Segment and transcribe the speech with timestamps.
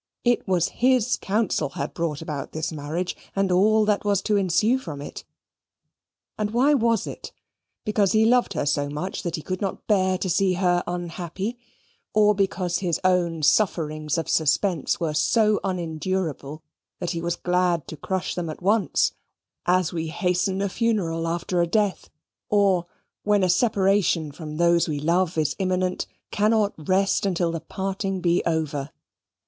[0.23, 4.79] It was his counsel had brought about this marriage, and all that was to ensue
[4.79, 5.23] from it.
[6.39, 7.31] And why was it?
[7.85, 11.55] Because he loved her so much that he could not bear to see her unhappy:
[12.15, 16.63] or because his own sufferings of suspense were so unendurable
[16.99, 19.11] that he was glad to crush them at once
[19.67, 22.09] as we hasten a funeral after a death,
[22.49, 22.87] or,
[23.21, 28.41] when a separation from those we love is imminent, cannot rest until the parting be
[28.47, 28.89] over.